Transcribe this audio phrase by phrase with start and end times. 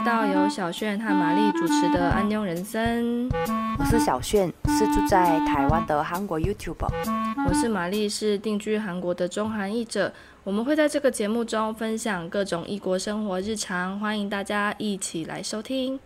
[0.00, 3.28] 来到由小炫和玛丽主持的《安妞人生》。
[3.78, 6.88] 我是小炫，是住在台湾的韩国 YouTuber。
[7.46, 10.10] 我是玛丽，是定居韩国的中韩译者。
[10.42, 16.00] 我们会在这个节目中分享各种异国生活日常，欢迎大家一起来收听。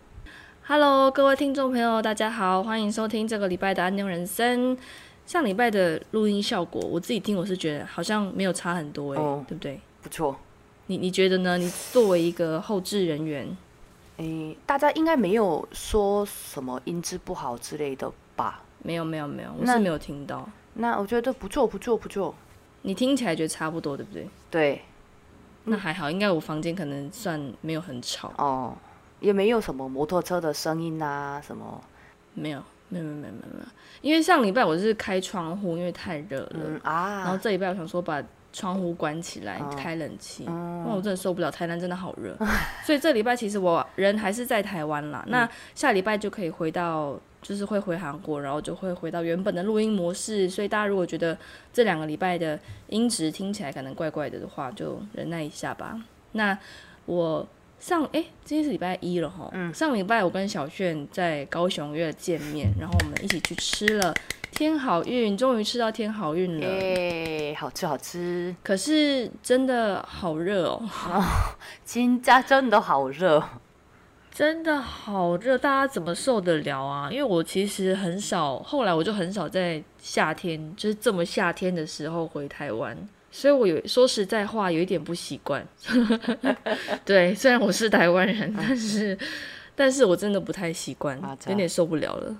[0.67, 4.75] Hello，各位听众朋友，大家好，欢迎收听这个礼拜的《安妞人生》。
[5.25, 9.79] 上礼拜的录音效果，我自己听我是觉得好像没有差很多，哎，对不对？
[10.01, 10.35] 不错。
[10.87, 11.57] 你你觉得呢？
[11.57, 13.57] 你作为一个后置人员，
[14.17, 18.61] 诶，大家应该没有说什么音质不好之类的吧？
[18.81, 20.47] 没有没有没有，我是没有听到。
[20.75, 22.33] 那我觉得不错不错不错。
[22.83, 24.27] 你听起来觉得差不多，对不对？
[24.49, 24.81] 对。
[25.65, 28.31] 那还好，应该我房间可能算没有很吵。
[28.37, 28.77] 哦，
[29.19, 31.81] 也没有什么摩托车的声音啊，什么？
[32.35, 33.65] 没有没有没有没有没有。
[34.01, 37.23] 因为上礼拜我是开窗户，因为太热了啊。
[37.23, 38.23] 然后这礼拜我想说把。
[38.55, 40.93] 窗户关起来，开冷气，哇！
[40.95, 42.33] 我真的受不了，台南真的好热。
[42.85, 45.25] 所以这礼拜其实我人还是在台湾啦。
[45.27, 50.49] 那下礼拜就可以回到，就是会回韩国，然后就会回到原本的录音模式。
[50.49, 51.37] 所以大家如果觉得
[51.73, 52.57] 这两个礼拜的
[52.87, 56.01] 音质听起来可能怪怪的的话，就忍耐一下吧。
[56.31, 56.57] 那
[57.05, 57.45] 我
[57.77, 59.51] 上哎，今天是礼拜一了哈。
[59.73, 64.13] 上礼拜我跟小炫在高雄约了见面，然后我们一起去吃了。
[64.55, 66.65] 天好运，终于吃到天好运了！
[66.65, 68.55] 哎，好吃好吃。
[68.63, 70.81] 可是真的好热哦，
[71.83, 73.43] 金家真的好热，
[74.31, 77.09] 真的好热，大家怎么受得了啊？
[77.11, 82.97] 因为我其实很少，后来我就很少在夏天，就是这么夏天的时候回台湾，
[83.29, 85.67] 所以我有说实在话，有一点不习惯。
[87.03, 89.17] 对，虽然我是台湾人，但是，
[89.75, 92.33] 但是我真的不太习惯， 有点受不了了。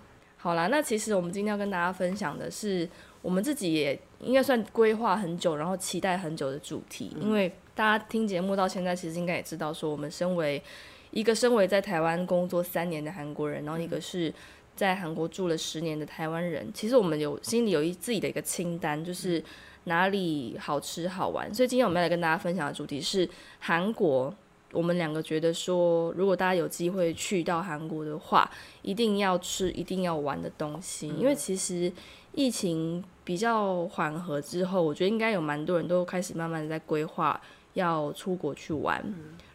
[0.46, 2.88] 好啦，那其实我们今天要跟大家分享的是，
[3.24, 7.18] 我们自己也应该算规划很久，然后期待很久的主题。
[7.20, 10.62] 因为大家听节目到现在，其实应该也知道，说我们身为
[11.10, 14.32] 一个身为在台湾工作三年的韩国人，然后一个是
[14.76, 19.44] 在韩国住了十年的台湾人，其实我们有心里有一自己的一个清单，就是
[19.86, 21.52] 哪里好吃好玩。
[21.52, 23.28] 所以今天我们要来跟大家分享的主题是
[23.58, 24.32] 韩国。
[24.76, 28.50] 我们两个觉得说，如果大家有机会去到韩国的话，
[28.82, 31.08] 一定要吃、一定要玩的东西。
[31.08, 31.92] 因为其实
[32.34, 37.40] 疫情比较缓和之后，我觉得应该有蛮多人都开始慢慢的在规划
[37.74, 39.04] 要出国去玩，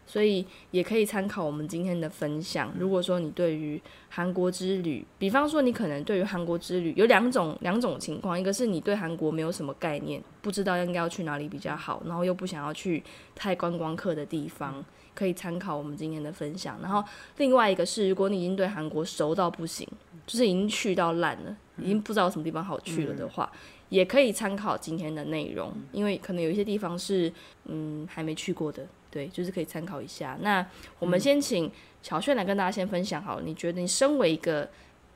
[0.06, 2.72] 所以也可以参考我们今天的分享。
[2.78, 13.02] 如果说你对于韩国之旅，比方说你可能对于韩国之旅有两种两种情况，一个是你对韩国没有什么概念，不知道应该要去哪里比较好，然后又不想要去
[13.34, 14.84] 太观光客的地方。
[15.14, 17.04] 可以参考我们今天的分享，然后
[17.36, 19.86] 另外一个是，如果你已经对韩国熟到不行，
[20.26, 23.50] 就是已经去到烂了，已经不知道什么地方好去了的话，
[23.88, 27.30] 也可以参考今天的内容，因为可能有一些地方是
[27.64, 30.38] 嗯还没去过的，对，就是可以参考一下。
[30.40, 30.64] 那
[30.98, 31.70] 我们先请
[32.02, 34.68] 乔炫来跟大家先分享，好，你觉得你身为一个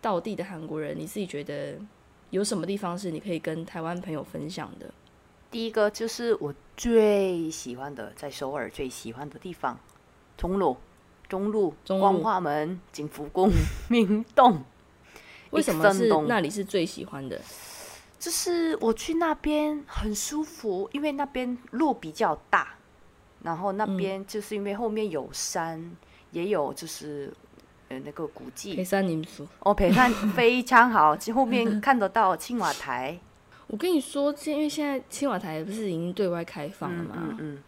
[0.02, 1.78] 到地的韩国人，你自己觉得
[2.30, 4.92] 有什么地方是你可以跟台湾朋友分享的？
[5.50, 9.78] 第一个就是我最喜欢的，在首尔最喜欢的地方。
[10.36, 10.76] 中路、
[11.28, 13.50] 中路、光化门、景福宫、
[13.88, 14.64] 明洞，
[15.50, 17.40] 为什么是那里是最喜欢的？
[18.18, 22.74] 就是我去那边很舒服，因为那边路比较大，
[23.42, 25.94] 然后那边就是因为后面有山，
[26.32, 27.32] 也有就是
[27.88, 28.74] 呃那个古迹。
[28.74, 33.20] 北山林府哦，陪山 非常好，其后面看得到青瓦台。
[33.66, 37.14] 我跟你说，因为现在青瓦台不是已经对外开放了吗？
[37.16, 37.58] 嗯嗯。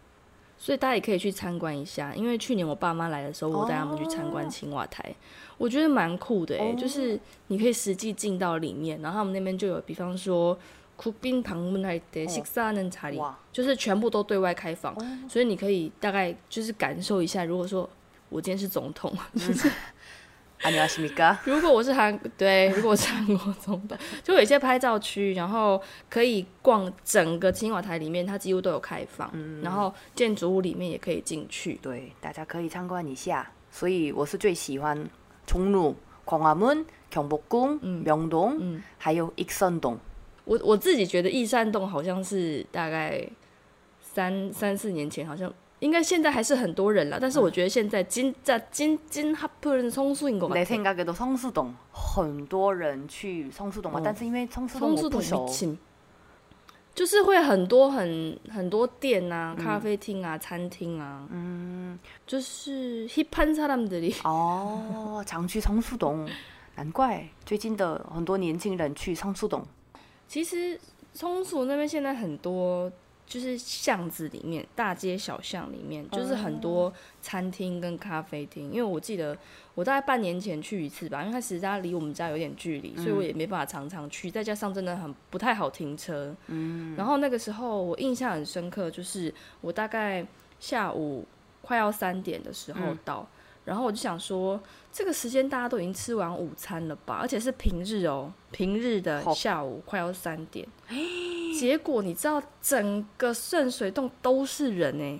[0.59, 5.13] 所以大家也可以去参观一下，因为去年我爸妈来的时候，我带他们去参观青瓦台，
[5.55, 10.57] 我觉得蛮酷的诶，就是你可以实际进到里面，然后他们那边就有，比方说
[10.95, 13.21] 库宾旁门来的西萨嫩查里，
[13.51, 14.95] 就是全部都对外开放，
[15.29, 17.87] 所以你可以大概就是感受一下，如果说
[18.29, 19.71] 我今天是总统，就是。
[20.62, 29.28] 안녕하십니까 如果我是韩对，如果我是韩国总统，就有一些拍照区，然后可以逛整个青瓦台里面，它几乎都有开放，
[29.60, 33.50] 然后建筑物里面也可以进去，对，大家可以参观一下。
[33.72, 35.10] 所以我是最喜欢
[35.48, 39.98] 冲路、광화 문、 경복宫、명동，还有益山洞。
[40.44, 43.28] 我我自己觉得益山洞好像是大概
[44.00, 45.52] 三三四年前，好像。
[45.80, 55.48] 应该现在还是很多人了，但是我觉得现在金在金金哈普人松树洞，내생각에도松树洞很多人去松树洞嘛，但是因为松树洞我不熟，
[56.94, 66.28] 就是会很多很很多店啊、咖啡厅啊、餐厅啊，嗯，就是 hip 한사람들 이， 哦，常去松树洞，
[66.76, 69.66] 难怪最近的很多年轻人去松树洞。
[70.28, 70.78] 其实
[71.12, 72.92] 松树那边现在很多。
[73.27, 76.91] 就是巷子里面，大街小巷里面，就是很多
[77.21, 78.71] 餐厅跟咖啡厅。
[78.71, 79.37] 因为我记得
[79.75, 86.33] 我大概半年前去一次吧，因为它其实它离我们家有点距离，所以我也没办法常常去，再加上真的很不太好停车。
[86.47, 90.25] 嗯，然后那个时候我印象很深刻，就是我大概
[90.59, 91.25] 下午
[91.61, 93.27] 快要三点的时候到。
[93.65, 94.57] 然后我就想说，
[94.93, 97.19] 这个时间大家都已经吃完午餐了吧？
[97.21, 100.65] 而且是平日哦，平日的下午快要三点。
[101.57, 105.19] 结果你知道，整个圣水洞都是人哎，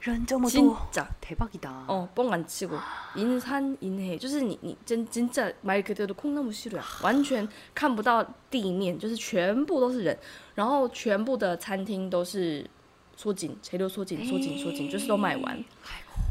[0.00, 0.76] 人这么多，
[1.20, 1.84] 太棒了！
[1.88, 2.80] 哦，不敢吃过，
[3.16, 10.18] 银餐银黑，就是你你真真在买个的空那么细了，完全看不到地面，就是全部都是人，
[10.54, 12.68] 然后全部的餐厅都是
[13.16, 15.64] 缩紧，谁都缩紧，缩紧缩紧，就是都卖完，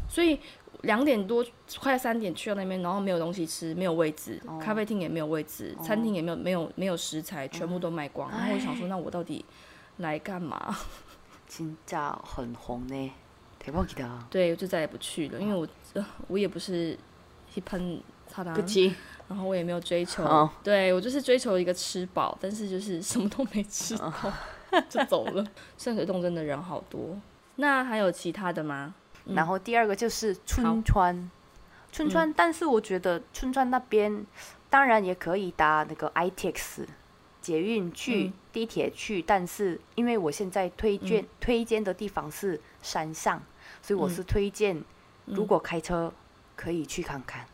[0.08, 0.38] 所以。
[0.84, 1.44] 两点多
[1.78, 8.30] 快三点去到那边，然后没有东西吃，没有位置，咖啡厅也没有位置，餐厅也没有没有没有食材，全部都卖光。
[8.30, 9.44] 然后我想说，那我到底
[9.98, 10.74] 来干嘛？
[11.46, 13.12] 真假很红呢。
[14.28, 15.66] 对，我就再也不去了，因为我
[16.28, 16.98] 我也不是
[17.54, 18.52] 一喷擦的，
[19.26, 20.22] 然后我也没有追求，
[20.62, 24.12] 对我就是追求一个吃饱，但是就是什么都没吃到
[24.90, 25.42] 就走了。
[25.78, 27.18] 圣水洞真的人好多，
[27.56, 28.94] 那还有其他的吗？
[29.26, 31.30] 然后第二个就是春川，
[31.90, 34.26] 春川，但是我觉得春川那边
[34.68, 36.84] 当然也可以搭那个 ITX
[37.40, 43.42] 捷运去，地铁去，但是因为我现在推荐推荐的地方是山上，
[43.80, 44.82] 所以我是推荐
[45.24, 46.12] 如果开车
[46.54, 47.46] 可以去看看，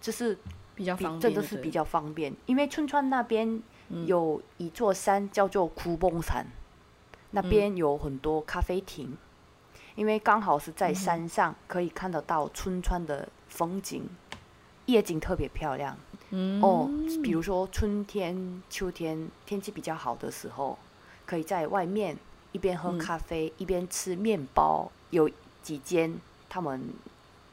[0.00, 0.38] 就是
[0.74, 3.62] 比较方便，真的是比较方便，因为春川那边
[4.06, 6.46] 有一座山叫做枯崩山，
[7.32, 9.16] 那边有很多咖啡厅。
[9.98, 14.08] 因为刚好是在山上，可以看得到春川的风景，
[14.86, 15.96] 夜景特别漂亮。
[16.62, 16.88] 哦，
[17.20, 20.78] 比如说春天、秋天天气比较好的时候，
[21.26, 22.16] 可以在外面
[22.52, 24.88] 一边喝咖啡一边吃面包。
[25.10, 25.28] 有
[25.64, 26.16] 几间
[26.48, 26.80] 他们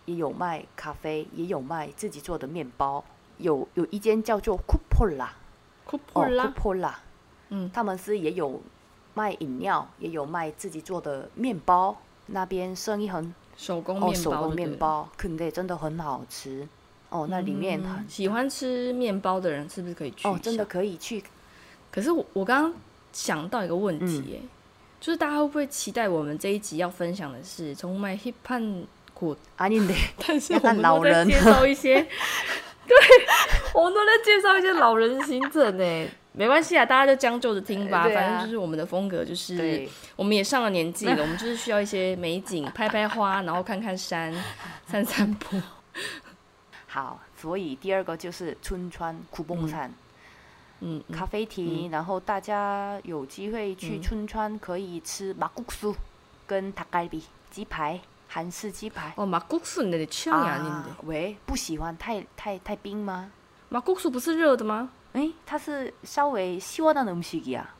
[0.06, 3.04] 也有卖咖啡，也有卖自己做的面包。
[3.40, 6.94] 有有一间叫做 Cupola，Cupola，
[7.50, 8.62] 嗯，他们是也有
[9.16, 11.98] 卖饮料，也有卖自己做的面包。
[12.28, 16.68] 那边生意很手工面包，手工面包，肯定真的很好吃
[17.10, 17.28] 哦。
[17.30, 20.28] 那里面喜欢吃面包的人是不是可以去？
[20.28, 21.24] 哦，真的可以去。
[21.92, 22.74] 可是我我刚刚
[23.14, 24.48] 想到一个问题，哎，
[25.00, 28.84] 就是大家会不会期待我们这一集要分享的是从 My Hip hop
[29.14, 29.94] 苦阿尼的？
[30.28, 32.02] 但是我们都在介绍一些，
[32.86, 32.98] 对，
[33.74, 36.08] 我们都在介绍一些老人行政呢。
[36.38, 38.04] 没关系啊，大家就将就着听吧。
[38.04, 44.34] 反正就是我们的风格，就是我们也上了年纪了，我们就是需要一些美景，拍拍花，然后看看山，
[44.86, 45.62] 散散步。
[46.88, 49.94] 好，所以第二个就是春川苦崩山，
[50.82, 55.96] 嗯，咖啡厅，然后大家有机会去春川可以吃马古苏
[56.46, 59.14] 跟塔盖比鸡排，韩式鸡排。
[59.16, 60.96] 哦，马古苏你的呛呀，你的。
[61.04, 63.32] 喂，不喜欢太太太冰吗？
[63.70, 64.90] 马古苏不是热的吗？
[65.16, 67.74] 哎，它是稍微希望的东西呀，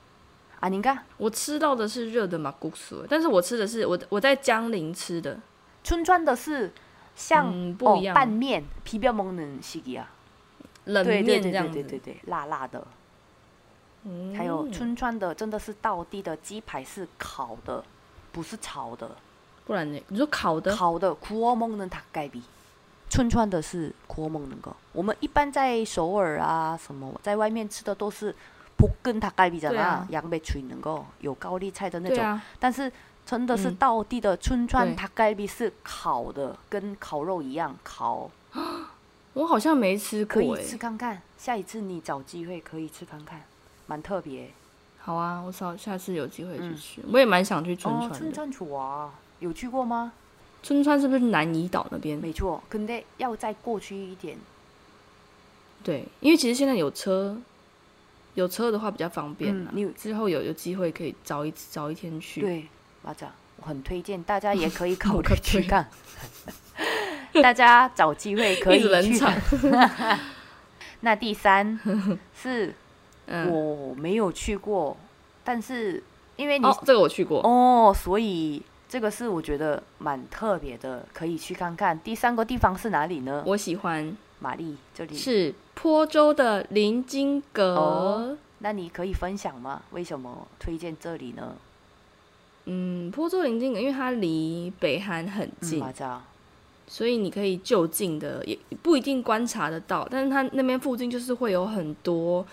[0.62, 5.38] 啊，你看，我吃到的是热的马古苏，但是我吃的是我我在江陵吃的，
[5.84, 6.72] 春川的是
[7.14, 8.16] 像不一样。
[8.16, 10.10] 拌面皮表蒙的西吉啊，
[10.86, 12.88] 冷面这样子，对对对，辣辣的，
[14.06, 17.84] 嗯，还有春川的真的是道地的鸡排是烤的，
[18.32, 19.12] 不是炒的，
[19.66, 20.02] 不然呢？
[20.08, 22.42] 你说烤的，烤的苦哦蒙能塔盖比。
[23.16, 28.36] 春川的是国蒙那个，我们一般在首尔啊什么，在外面吃的都是
[28.76, 32.92] 不跟它盖比的啊，杨梅脆能够有高丽菜的那种，但是
[33.26, 38.30] 真的是道地的春川塔盖比是烤的，跟烤肉一样烤。
[39.32, 43.44] 我好像没吃过，可以吃看看，下一次你找机会可以吃看看，
[43.88, 44.52] 蛮特别。
[45.00, 48.18] 好啊，我找下次有机会去吃，我也蛮想去春川的。
[48.18, 50.12] 春川楚啊，有去过吗？
[50.66, 52.18] 春川是不是南怡岛那边？
[52.18, 54.36] 没错，肯定要再过去一点。
[55.84, 57.38] 对，因为其实现在有车，
[58.34, 62.42] 有车的话比较方便你之后有有机会可以早一早一天去。
[62.42, 62.68] 对，
[63.04, 65.88] 马长，我很推荐大家也可以考虑去看。
[67.44, 69.24] 大家找机会可以去。
[71.02, 71.80] 那第三
[72.34, 72.74] 是
[73.28, 74.98] 我没有去过，
[75.44, 76.02] 但是
[76.38, 78.64] 因为你这个我去过哦，所以。
[78.96, 82.00] 这个是我觉得蛮特别的，可以去看看。
[82.00, 83.44] 第三个地方是哪里呢？
[83.46, 88.38] 我喜欢玛丽这里是坡州的林金阁。
[88.60, 89.82] 那你可以分享吗？
[89.92, 91.58] 为什么推荐这里呢？
[92.68, 95.84] 嗯，坡州林金阁，因为它离北韩很近，
[96.88, 100.08] 所以你可以就近的，也不一定观察得到。
[100.10, 102.48] 但是它那边附近就是会有很多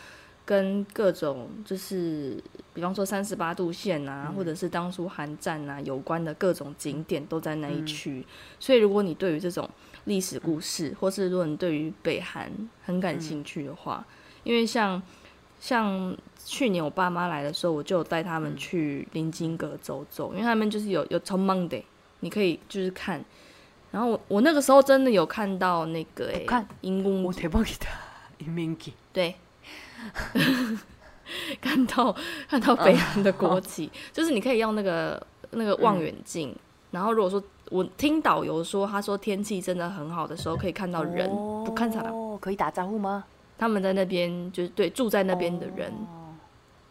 [0.52, 2.42] 跟各种就是，
[2.74, 8.26] 比方说三十八度线啊，或者是当初韩战啊有关的各种景点都在那一区。
[8.60, 9.70] 所以，如果你对于这种
[10.06, 12.52] 历史故事，或是如果你对于北韩
[12.86, 14.06] 很感兴趣的话，
[14.44, 15.02] 因为像
[15.60, 16.16] 像
[16.46, 21.84] 去年我爸妈来的时候，我就有带他们去临津阁走走，因为他们就是有有从 Monday，
[22.22, 23.24] 你可以就是看。
[23.90, 27.88] 然后我我那个时候真的有看到那个诶、看荧光我대박이다
[28.40, 29.36] 인민기 对，
[31.61, 32.15] 看到
[32.49, 36.55] 看到北韩的国旗，就是你可以用那个那个望远镜，
[36.91, 41.29] 然后如果说我听导游说，他说天气真的很好的时候，可以看到人，
[41.65, 43.25] 不看场，哦，可以打招呼吗？
[43.57, 46.19] 他们在那边就是对住在那边的人，哦。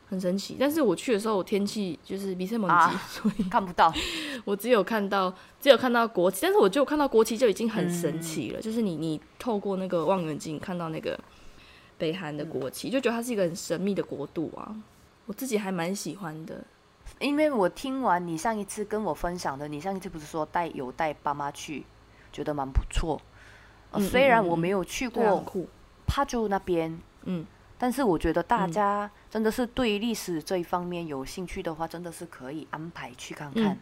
[0.10, 0.58] 很神奇。
[0.60, 3.94] 但是我去的时候，我天气就是比塞蒙吉，啊所以 看不到，
[4.44, 11.18] 我只有看到只有看到国旗，但是我就看到国旗就已经很神奇了，就是你你透过那个望远镜看到那个
[12.02, 14.76] 北韩的国旗就觉得它是一个很神秘的国度啊
[15.28, 16.64] 我自己还蛮喜欢的。
[17.20, 21.86] 因为我听完你上一次跟我分享的你上一次不是说带有带爸妈去
[22.34, 23.22] 觉得蛮不错。
[24.10, 25.46] 虽然我没有去过
[26.08, 27.46] 帕洲那边嗯
[27.78, 33.78] 但是我觉得大家真的是对历史这一方面有兴趣的话真的是可以安排去看看。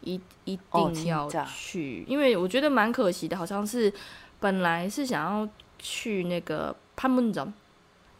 [0.00, 3.92] 一一定要去因为我觉得蛮可惜的好像是
[4.40, 5.48] 本来是想要
[5.78, 7.32] 去那个他们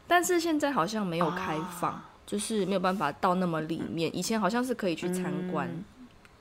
[0.10, 4.15] 但是现在好像没有开放，啊就是没有办法到那么里面。
[4.15, 5.86] 以前好像是可以去参观，嗯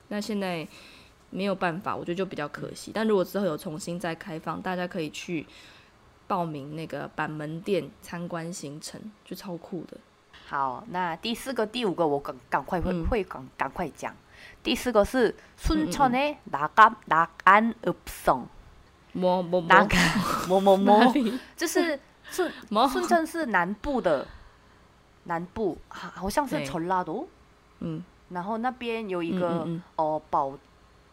[0.09, 0.67] 那现在
[1.29, 2.91] 没有办法，我觉得就比较可惜。
[2.93, 5.45] 但如果之后有重新再开放，大家可以去
[6.27, 9.97] 报名那个板门店参观行程，就超酷的。
[10.47, 14.13] 好，那第四个、第五个我赶赶快会、嗯会赶赶快讲。
[14.61, 18.43] 第四个是순천의나갑낙안읍성
[19.13, 21.39] 么么么 낙뭐뭐 哪 뭐，里？
[21.55, 21.99] 就是
[22.30, 22.52] 顺
[22.88, 24.26] 顺城是南部的
[25.24, 27.26] 南部，好好像是纯拉多。
[27.80, 30.58] 嗯，然后那边有一个哦保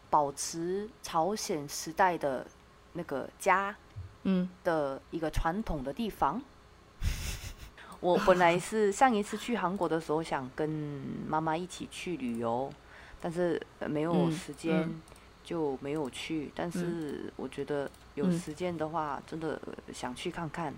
[0.09, 2.45] 保持朝鲜时代的
[2.93, 3.75] 那个家，
[4.23, 6.41] 嗯的一个传统的地方。
[7.99, 10.69] 我本来是上一次去韩国的时候，想跟
[11.27, 12.71] 妈妈一起去旅游，
[13.19, 14.87] 但是没有时间
[15.43, 16.51] 就没有去。
[16.53, 19.59] 但是我觉得有时间的话，真的
[19.91, 20.71] 想去看看。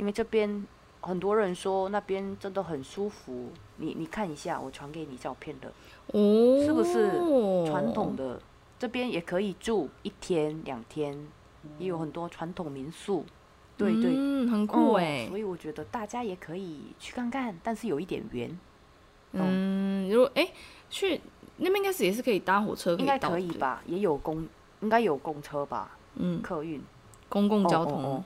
[0.00, 0.66] 因为这边
[1.02, 3.50] 很多人说那边真的很舒服。
[3.76, 5.70] 你你看一下，我传给你照片的，
[6.06, 7.10] 哦，是不是
[7.70, 8.40] 传统的
[8.78, 11.28] 这边也可以住一天两天，
[11.78, 13.26] 也有很多传统民宿。
[13.76, 18.58] 对对，嗯，很酷哦哎、所以我觉得大家也可以去看看，但是有一点远，
[19.32, 20.50] 嗯，如果哎、
[20.88, 21.20] 去
[21.58, 23.18] 那边应该是也是可以搭火车，应该？
[23.18, 23.82] 可以吧？
[23.86, 24.46] 也有公，
[24.80, 25.96] 应该有公车吧？
[26.16, 26.82] 嗯，客运。
[27.28, 28.24] 公共交哦通，哦哦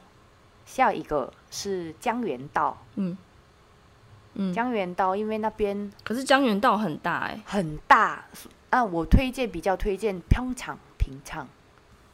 [0.64, 3.16] 下一个是江原道，嗯，
[4.34, 8.25] 嗯，江原道，因为那边可是江原道很大哎，很大。
[8.70, 11.46] 啊我推荐比较推荐平昌，平昌。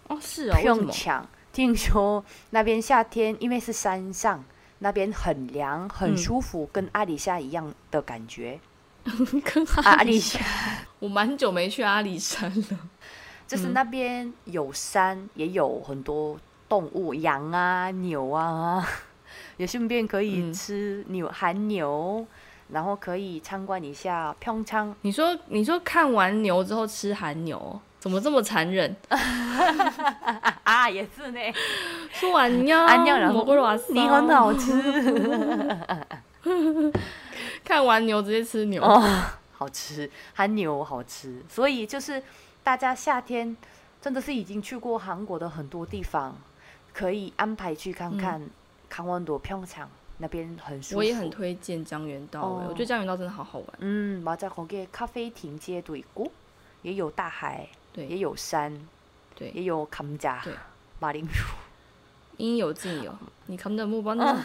[0.09, 1.27] 哦，是哦，不用抢。
[1.55, 4.45] 听说那边夏天，因为是山上，
[4.81, 8.61] 那边很凉，很舒服，跟阿里山一样的感觉。
[9.03, 10.43] 跟阿里山，
[11.01, 12.79] 我蛮久没去阿里山了。
[13.49, 18.87] 就是那边有山，也有很多动物，羊啊，牛啊。
[19.57, 22.27] 也顺便可以嗯吃牛韩牛，
[22.69, 24.95] 然后可以参观一下평 창。
[25.03, 28.95] 你说你说看完牛之后吃韩牛，怎么这么残忍？
[30.65, 31.41] 啊，也是呢，
[32.13, 34.71] 说完 呀，安娘然后蘑菇瓦斯你很好吃
[37.65, 39.03] 看完牛直接吃牛，哦，
[39.53, 42.23] 好吃，韩牛好吃，所以就是
[42.63, 43.57] 大家夏天
[44.01, 46.37] 真的是已经去过韩国的很多地方，
[46.95, 48.41] 可以安排去看看
[48.90, 50.98] 강원도 평창那边很舒服。
[50.98, 53.68] 我也很推荐江原道哎、哦我觉得江原道真的好好玩。
[53.80, 56.30] 嗯，맞아거기에카페팅제도있고
[56.84, 58.80] 也有大海，也对有山，
[59.36, 60.54] 对，也有감자 对
[61.00, 61.44] 马铃薯。
[62.38, 63.14] 应有尽有。
[63.48, 64.44] 你看的木板呢？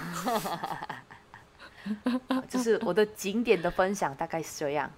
[2.49, 4.91] 就是我的景点的分享大概是这样。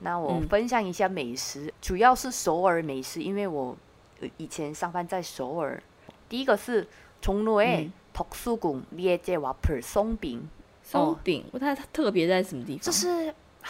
[0.00, 3.76] 那我嗯分享一下美食，主要是首尔美食，因为我
[4.20, 5.80] 呃以前上班在首尔。
[6.28, 6.86] 第一个是
[7.22, 10.48] 종로의 嗯 덕수궁리에제 와플松饼，
[10.82, 12.82] 松饼，不太特别在什么地方？
[12.82, 13.30] 就是
[13.62, 13.68] 啊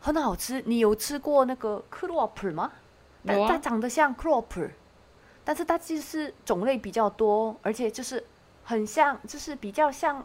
[0.00, 0.62] 很好吃。
[0.66, 2.72] 你有吃过那个크로와플吗？
[3.24, 4.68] 但有啊它长得像 c r o p
[5.44, 8.24] 但是它就是种类比较多，而且就是
[8.64, 10.24] 很像，就是比较像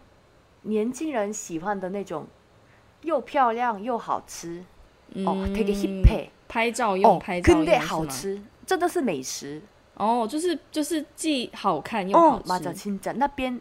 [0.63, 2.25] 年轻人喜欢的那种，
[3.01, 4.63] 又漂亮又好吃
[5.13, 7.85] 哦，되게 嗯 힙해 拍照用，哦拍，照用 근데 是吗。
[7.85, 9.61] 好吃，真的是美食
[10.00, 13.60] 哦就是就是既好看又好马甲清展那边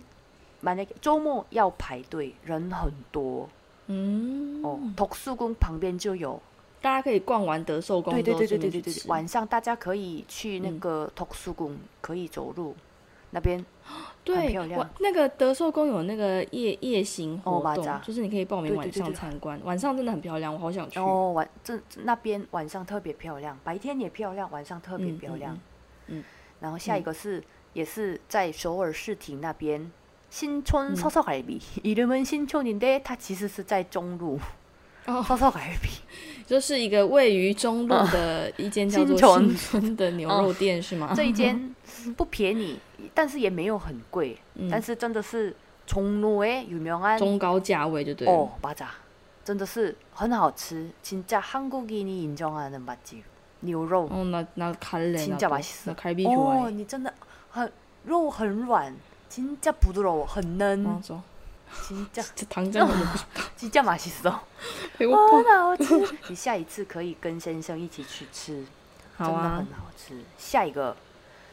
[0.61, 3.47] 买那个周末要排队人很多。
[3.87, 4.63] 嗯。
[4.63, 6.41] 哦特殊宫旁边就有。
[6.81, 12.73] 大家可以逛完德寿宫对对对对对对晚上大家可以去那个特殊宫可以走路
[13.31, 13.63] 那边
[14.23, 14.89] 对漂亮。
[14.99, 19.59] 那个德寿宫有那个夜夜行活动就是你可以报名晚上参观。
[19.63, 20.99] 晚上真的很漂亮我好想去。
[20.99, 25.59] 哦晚这那边晚上特别漂亮白天也漂亮晚上特别漂亮。
[26.08, 26.22] 嗯
[26.60, 27.42] 然后下一个是、
[27.72, 29.90] 也是在首尔市亭那边。
[30.30, 34.40] 新촌 서석갈비 이름은新촌인데它其实是在中路
[35.06, 36.00] 哦 서석갈비
[36.44, 41.12] 就是一个位于中路的一间叫做新村新村的牛肉店，是吗？
[41.14, 41.72] 这一间
[42.16, 42.80] 不便宜，
[43.14, 45.54] 但是也没有很贵，嗯但是真的是
[45.86, 48.32] 종로의 유명한 中高价位就对了。
[48.32, 48.86] 哦，맞아，
[49.44, 53.22] 真的是很好吃，진짜한국인이인정하는맛집
[53.60, 54.08] 牛肉。
[54.10, 56.70] 哦，那那칼레 진짜맛있어 那칼비 좋아 哦， 해。
[56.70, 57.12] 你真的
[57.50, 57.70] 很
[58.04, 58.94] 肉很软，
[59.30, 61.20] 진짜부드러워，很嫩，哦，走，
[61.82, 63.16] 진짜 这糖浆我就不
[63.56, 64.38] 喜 진짜맛있어，
[64.96, 65.58] 陪我很碰。
[65.58, 66.16] 好吃。
[66.28, 68.64] 你下一次可以跟先生一起去吃，
[69.16, 70.20] 好啊真的很，好吃。
[70.38, 70.96] 下一个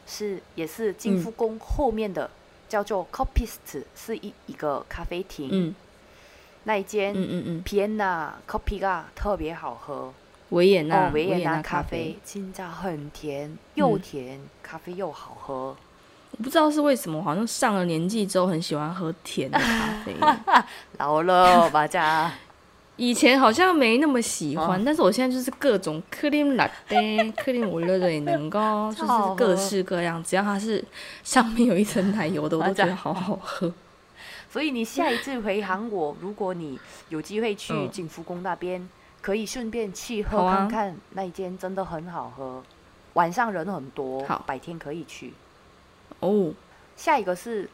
[0.05, 2.29] 是也是金福宫后面的，
[2.67, 5.75] 叫做 Copist，是一一个咖啡厅，嗯
[6.65, 10.13] 那一间嗯嗯嗯， Vienna Coffee 啊特别好喝。
[10.50, 15.76] 维也纳哦，维也纳纳咖啡啡，真的很甜，又嗯甜，咖啡又好喝。
[16.38, 20.14] 我不知道是为什么，好像上了年纪之后很喜欢喝甜的咖啡。
[20.98, 22.30] 老了，맞 아。
[22.98, 30.82] 以前好像没那么喜欢，哦但是我现在就是各种 cream latte、 cream 我热的也能够， 就是各式各样，只要它是
[31.22, 33.72] 上面有一层奶油的，我都觉得好好喝。
[34.50, 36.78] 所以你下一次回韩国，如果你
[37.10, 38.88] 有机会去嗯景福宫那边，
[39.26, 42.62] 可以顺便去喝看看那一间，真的很好喝。
[43.14, 45.32] 晚上人很多，好白天可以去。
[46.20, 46.54] 哦，
[46.96, 47.68] 下一个是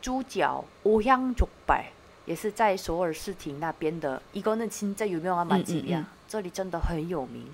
[0.00, 1.84] 猪脚五香竹板，
[2.24, 4.22] 也是在首尔市厅那边的。
[4.32, 7.44] 一个呢，真在有没有阿马吉呀，这里真的很有名。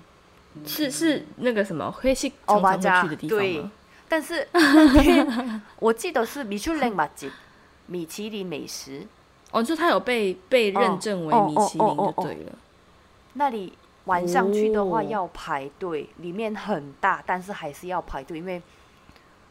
[0.65, 3.43] 是是那个什么，会色常常去的地方吗？
[3.43, 3.69] 对，
[4.07, 4.47] 但是
[5.79, 7.29] 我记得是米其林 马吉，
[7.87, 9.05] 米其林美食。
[9.51, 12.53] 哦，就他有被被认证为米其林就对了。
[13.33, 13.73] 那里。
[14.05, 18.61] 晚上去的话哦要排队，里面很大，但是还是要排队，因为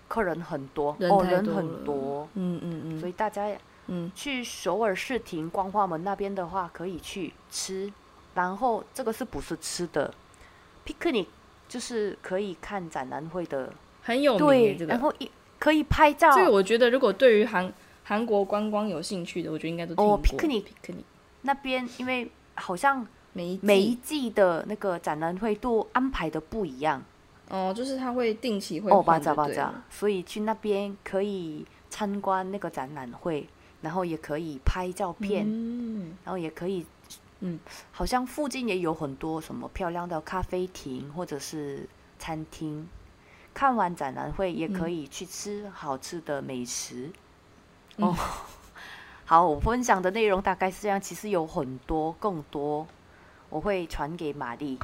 [0.08, 3.48] 客人很多，哦，人很多，嗯嗯嗯所以大家
[3.86, 7.90] 嗯，去首尔市亭光化门那边的话，可以去吃。
[8.34, 10.12] 然后这个是不是吃的
[10.84, 11.28] ？picnic
[11.66, 14.86] 就是可以看展览会的，很有名。
[14.86, 16.30] 然后一可以拍照。
[16.32, 17.72] 所以我觉得，如果对于韩
[18.04, 20.14] 韩国观光有兴趣的，我觉得应该都听过。
[20.14, 21.04] 哦，picnic picnic
[21.40, 23.66] 那边因为好像每一季？
[23.66, 27.02] 每一季的那个展览会都安排的不一样，
[27.48, 33.48] 哦，就是他会定期会哦，换巴扎巴扎所以去那边可以参观那个展览会，
[33.80, 36.86] 然后也可以拍照片，嗯，然后也可以，
[37.40, 37.58] 嗯，
[37.90, 42.86] 好像附近也有很多什么漂亮的咖啡厅或者是餐厅。
[43.54, 47.10] 看完展览会也可以去吃好吃的美食。
[47.98, 48.08] 嗯。
[48.08, 48.16] 哦，
[49.26, 52.86] 好，我分享的内容大概是这样，其实有很多更多，
[53.52, 54.78] 我会传给玛丽。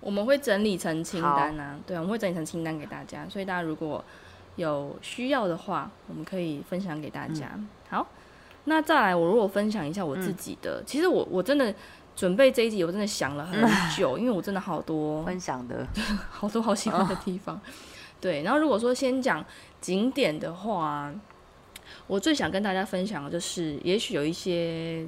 [0.00, 4.04] 我们会整理成清单啊，对，我们会整理成清单给大家，所以大家如果
[4.56, 7.52] 有需要的话，我们可以分享给大家。
[7.54, 8.08] 嗯好，
[8.64, 11.72] 那再来，我如果分享一下我自己的，其实我我真的
[12.16, 13.60] 准备这一集，我真的想了很
[13.96, 15.86] 久， 因为我真的好多分享的，
[16.28, 17.60] 好多好喜欢的地方。
[18.20, 19.44] 对，然后如果说先讲
[19.80, 21.12] 景点的话，
[22.08, 25.06] 我最想跟大家分享的就是，也许有一些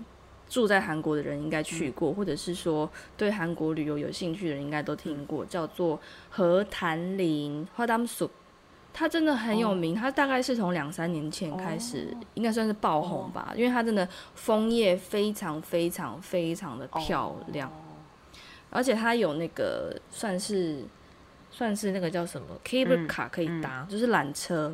[0.55, 5.99] 住在韩国的人应该去过，或者是说对韩国旅游有兴趣的人应该都听过，叫做
[6.31, 7.85] 和潭林花。
[8.93, 17.69] 它真的很有名，它大概是从两三年前开始，应该算是爆红吧，因为它真的枫叶非常非常非常的漂亮。
[18.71, 20.85] 而且它有那个算是
[21.51, 24.73] 算是那个叫什么 cable 卡可以搭，就是缆车。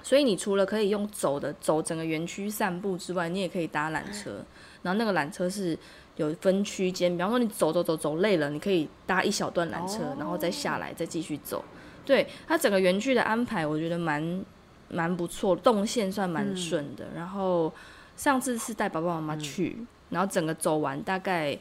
[0.00, 4.44] 所以你除了可以用走的走整个园区散步之外，你也可以搭缆车。
[4.82, 5.78] 然后那个缆车是
[6.16, 11.64] 有分区间，比方说你走走走走累了，你可以搭一小段缆车，然后再下来再继续走。
[12.04, 14.44] 对它整个园区的安排，我觉得蛮
[14.88, 17.06] 蛮不错，动线算蛮顺的。
[17.14, 17.72] 然后
[18.16, 21.56] 上次是带爸爸妈妈去，然后整个走完大概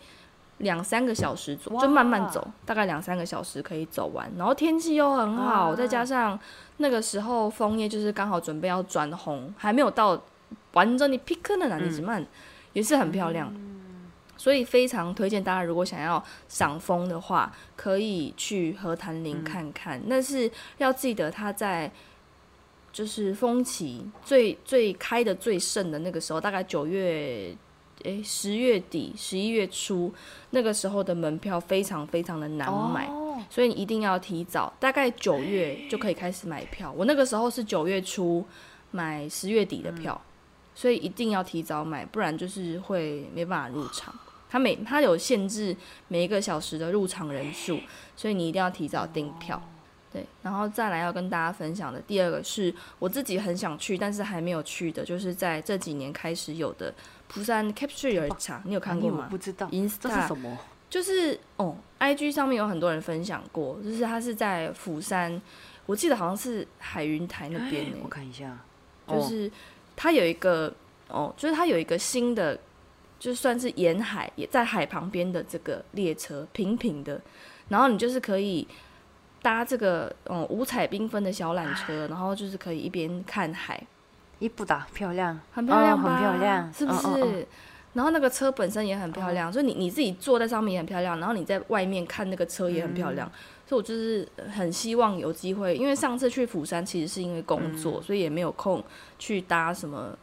[0.57, 4.31] 两三个小时左，右就慢慢走，大概两三个小时可以走完。
[4.37, 6.39] 然后天气又很好，再加上
[6.77, 10.19] 那个时候枫叶就是刚好准备要转红，还没有到
[10.73, 12.25] 完整的 pick 的那里曼，
[12.73, 13.53] 也是很漂亮。
[14.37, 20.01] 所以非常推荐大家，如果想要赏枫的话，可以去和潭林看看。
[20.09, 21.91] 但是要记得它在
[22.93, 27.53] 就是风期最最开的最盛的那个时候，大概九月，
[28.03, 30.13] 诶十月底、十一月初
[30.51, 36.89] 那个时候的门票非常非常的难买，哦，所以你一定要提早，大概九月就可以开始买票。
[36.95, 38.45] 我那个时候是九月初
[38.91, 40.19] 买十月底的票，
[40.79, 44.15] 所以一定要提早买，不然就是会没办法入场。
[44.49, 45.75] 它每它有限制
[46.07, 47.77] 每一个小时的入场人数，
[48.15, 49.61] 所以你一定要提早订票。
[50.09, 56.93] 对，然后再来要跟大家分享的第二个是我自己很想去，但是还没有去的，就是在这几年开始有的
[57.27, 59.25] 釜山 Capture 有一场，你有看过吗？
[59.25, 60.57] 我不知道，这是什么？
[60.89, 65.39] 就是哦，IG 上面有很多人分享过，就是它是在釜山，
[65.85, 68.57] 我记得好像是海云台那边呢、我看一下，
[69.05, 69.51] 哦就是
[70.01, 70.73] 它有一个
[71.09, 72.57] 哦，就是它有一个新的，
[73.19, 77.19] 就算是沿海也在海旁边的这个列车，平平的，
[77.67, 78.65] 然后你就是可以
[79.41, 83.85] 搭这个嗯五彩缤纷的小缆车，然后就是可以一边看海，
[84.39, 86.01] 伊布达漂亮，很漂亮哦？
[86.01, 87.45] 很漂亮，是不是？
[87.91, 93.29] 然后那个车本身也很漂亮，所以你你自己坐在上面也很漂亮，然后你在外面看那个车也很漂亮，
[93.69, 98.83] 所以我就是很希望有机会，因为上次去釜山其实是因为工作，所以也没有空
[99.19, 100.17] 去搭什么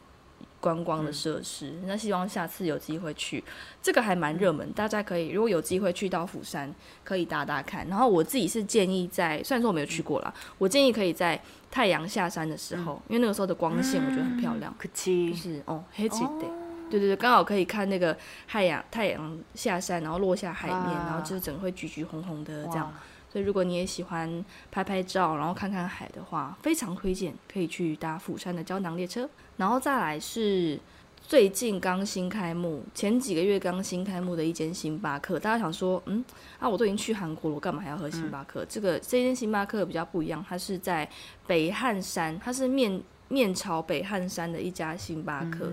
[0.59, 1.73] 观光的设施。
[1.87, 3.45] 那希望下次有机会去，
[3.81, 7.87] 这个还蛮热门，大家可以如果有机会去到釜山，可以搭搭看。
[7.87, 14.75] 然后我自己是建议在，虽然说我没有去过啦，我建议可以在太阳下山的时候，因为那个时候的光线我觉得很漂亮。
[14.77, 14.89] 그
[15.31, 16.47] 就是哦，黑吉的，
[16.91, 18.17] 对对对，刚好可以看那个
[18.49, 22.93] 太阳太阳下山，然后落下海面，哇然后就是整个会橘橘红红的这样。
[23.37, 29.29] 哇所以如果你也喜欢拍拍照，然后看看海的话，非常推荐可以去搭釜山的胶囊列车。
[29.59, 30.81] 然后再来是
[31.21, 35.39] 最近刚新开幕，前几个月刚新开幕的一间星巴克。
[35.39, 36.25] 大家想说，嗯，
[36.59, 38.65] 啊，我都已经去韩国了，我干嘛还要喝星巴克？
[38.65, 41.07] 这个这间星巴克比较不一样，它是在
[41.47, 45.71] 北汉山，它是面面朝北汉山的一家星巴克，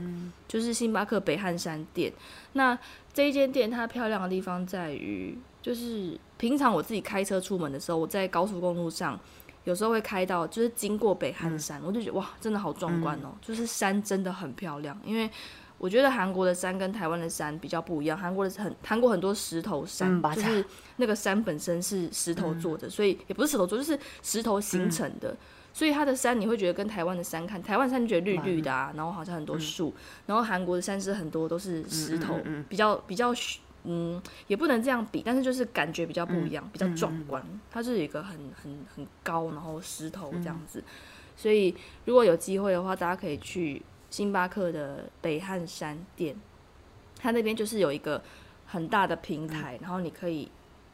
[0.49, 2.11] 就是星巴克北汉山店。
[2.51, 2.77] 那
[3.13, 9.19] 这一间店它漂亮的地方在于，就是平常我自己开车出门的时候，我在高速公路上
[9.63, 13.29] 有时候会开到，就是经过北汉山，我就觉得哇，真的好壮观哦！
[13.41, 15.29] 就是山真的很漂亮，因为
[15.77, 20.65] 我觉得韩国的山跟台湾的山比较不一样，韩国的很韩国很多石头山，嗯就是
[20.97, 25.35] 那个山本身是石头做的，所以也不是石头做，就是石头形成的。
[25.75, 29.91] 所以它的山你会觉得跟台湾的山看，台湾山你觉得绿绿的啊，然后好像很多树，
[30.27, 37.43] 然后韩国的山是很多都是石头，比较比较虚嗯，也不能这样比，但是就是感觉比较不一样，比较壮观。
[37.69, 40.83] 它是一个很很很高，然后石头这样子，
[41.35, 46.35] 所以如果有机会的话，大家可以去星巴克的北汉山店，
[47.19, 48.23] 它那边就是有一个
[48.65, 50.49] 很大的平台，然后你可以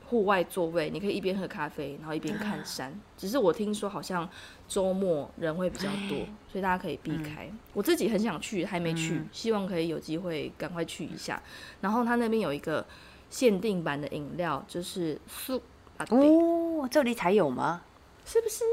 [0.10, 2.92] 户外座位，你可以一边喝咖啡，然后一边看山。
[3.16, 4.28] 只是我听说好像
[4.68, 6.18] 周末人会比较多，
[6.52, 7.48] 所以大家可以避开。
[7.74, 11.42] 我自己很想去，还没去，希望可以有机会赶快去一下。
[11.82, 12.84] 然后他那边有一个
[13.30, 15.62] 限定版的饮料，就是苏
[15.98, 17.82] 啊，哦，这里才有吗？
[18.26, 18.64] 是不是？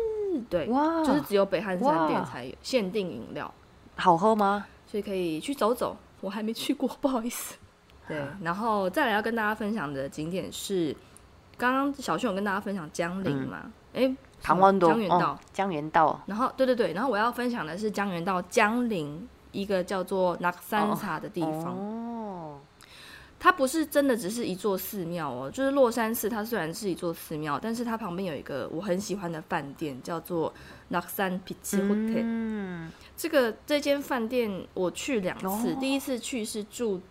[0.49, 3.53] 对，哇，就是只有北汉山店才有限定饮料，
[3.97, 4.67] 好喝吗？
[4.87, 5.97] 所以可以去走走。
[6.23, 7.57] 我还没去过， 不好意思。
[8.09, 10.97] 对，然后再来要跟大家分享的景点是，
[11.58, 13.72] 刚刚小炫有跟大家分享江陵嘛？
[13.94, 21.76] 哎、唐湾多江原道哦，江原道，然后对对对，然后我要分享的是江原道江陵一个叫做낙산茶的地方。
[21.78, 22.60] 哦，
[23.38, 30.54] 它不是真的只是一座寺庙哦，就是洛山寺，它虽然是一座寺庙，但是它旁边有一个我很喜欢的饭店，叫做
[30.90, 32.22] 낙산 p i c Hotel。
[32.24, 37.02] 嗯，这个这间饭店我去两次，哦第一次去是住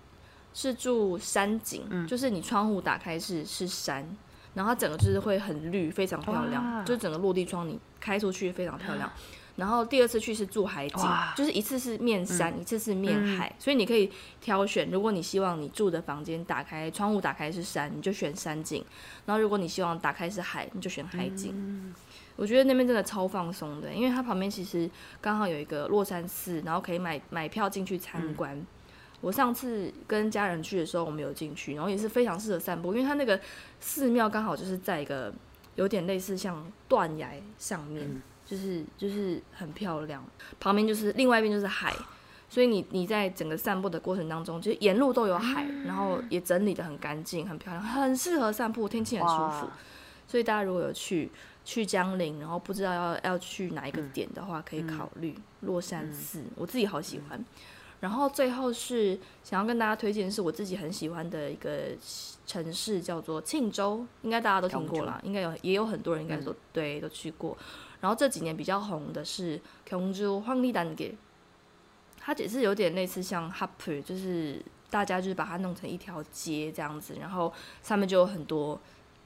[0.55, 4.09] 是住山景，嗯就是你窗户打开是是山，
[4.56, 9.12] 然后它整个就是会很绿，非常漂亮，就是整个落地窗你开出去非常漂亮。
[9.58, 14.92] 然后第二次去是住海景，就是一次是面山，一次是面海，所以你可以挑选。
[14.92, 18.84] 如果你希望你住的房间打开窗户打开是山，你就选山景；
[19.26, 21.96] 然后如果你希望打开是海，你就选海景。
[22.36, 24.90] 我觉得那边真的超放松的，因为它旁边其实
[25.22, 28.62] 刚好有一个洛山寺，然后可以买买票进去参观。
[29.22, 33.40] 我上次跟家人去的时候，我们有进去，然后也是非常适合散步，因为它那个
[33.80, 35.34] 寺庙刚好就是在一个
[35.76, 40.24] 有点类似像断崖上面，就是就是很漂亮，
[40.60, 41.94] 旁边就是另外一边就是海，
[42.50, 49.68] 所以你你在整个散步的过程当中，就是沿路都有海，然后也整理的很干净，很漂亮，很适合散步，天气很舒服。
[50.28, 51.32] 所以大家如果有去
[51.64, 57.44] 去江陵，然后不知道要要去哪一个点的话，可以考虑洛山寺，我自己好喜欢。
[58.01, 61.89] 然后最后是想要跟大家推荐，是我自己很喜欢的一个
[62.47, 67.57] 城市，叫做庆州，应该大家都听过啦，应该有也有很多人应该都对都去过。
[68.01, 71.13] 然后这几年比较红的是庆州황리단 길，
[72.19, 78.81] 它只是有点类似像 Hop，就是大家就是把它弄成一条街这样子，然后上面就有很多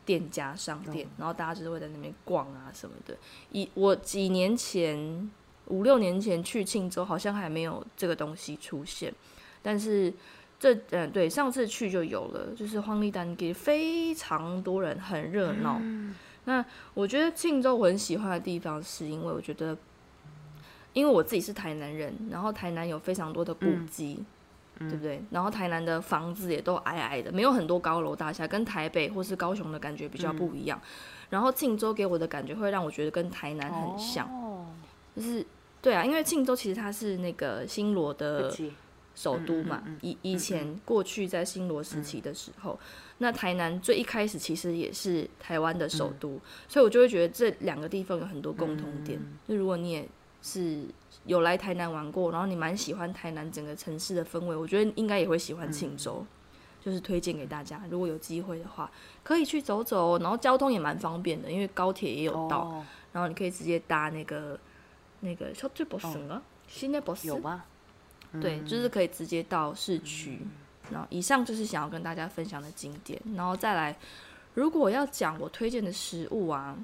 [0.04, 3.16] 店家商店，然后大家就是会在那边逛啊什么的。
[3.52, 5.30] 一我几年前
[5.69, 9.11] 五六年前去庆州，好像还没有这个东西出现，
[9.61, 10.13] 但是
[10.59, 15.81] 这嗯对上次去就有了，就是黄丽丹给非常多人，很热闹。
[16.45, 19.77] 那我觉得庆州我很喜欢的地方，是因为我觉得，
[20.93, 24.23] 因为我自己是台南人，然后台南有非常多的古迹，
[24.79, 25.21] 对不对？
[25.29, 30.81] 然后台南的房子也都矮矮的，没有很多高楼大厦，跟台北或是高雄的感觉比较不一样。
[31.29, 34.27] 然后庆州给我的感觉会让我觉得跟台南很像，
[35.15, 35.45] 就是
[35.81, 38.53] 对啊，因为庆州其实它是那个新罗的
[39.15, 42.79] 首都嘛，以以前过去在新罗时期的时候。
[43.21, 46.39] 那台南最一开始其实也是台湾的首都，
[46.69, 49.19] 所以我就会觉得这两个地方有很多共同点。
[49.45, 50.07] 就如果你也
[50.41, 50.85] 是
[51.25, 56.25] 有来台南玩过，然后你蛮喜欢台南整个城市的氛围，我觉得应该也会喜欢庆州，
[56.79, 57.81] 就是推荐给大家。
[57.91, 58.89] 如果有机会的话，
[59.21, 64.57] 可以去走走，然后交通也蛮方便的，因为高铁也有到，然后你可以直接搭那个
[65.21, 67.65] 那个小巨巴士啊，新的巴士有吧？
[68.41, 70.39] 对，就是可以直接到市区。
[70.91, 73.95] 然后以上就是想要跟大家分享的景点，然后再来，
[74.55, 76.75] 如果要讲我推荐的食物啊，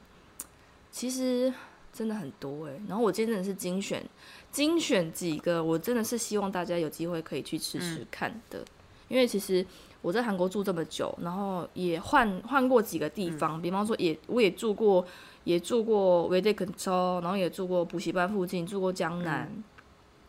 [0.92, 1.52] 其实
[1.92, 2.80] 真的很多诶。
[2.88, 4.04] 然后我今天真的是精选
[4.52, 8.64] 精选几个，我真的是希望大家有机会可以去吃吃看的。
[9.08, 9.66] 因为其实
[10.05, 15.05] 我在韩国住这么久，然后也换换过几个地方，比方说也我也住过
[15.45, 19.51] 也住过维德肯州，然后也住过补习班附近，住过江南，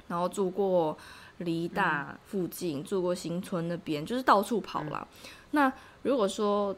[0.08, 0.98] 然后住过。
[1.38, 5.08] 梨大附近住过新村那边，就是到处跑啦。
[5.50, 5.74] 那
[6.04, 6.76] 如果说